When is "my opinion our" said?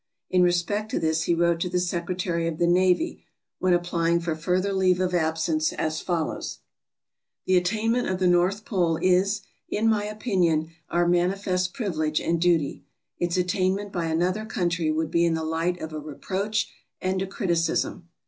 9.87-11.07